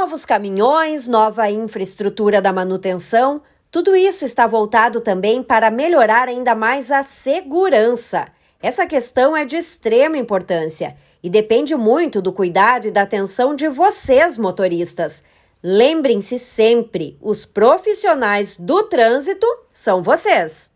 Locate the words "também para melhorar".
5.00-6.28